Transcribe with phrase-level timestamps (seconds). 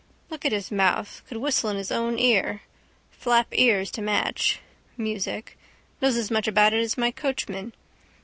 [0.31, 1.21] Look at his mouth.
[1.27, 2.63] Could whistle in his own ear.
[3.11, 4.59] Flap ears to match.
[4.97, 5.55] Music.
[6.01, 7.71] Knows as much about it as my coachman.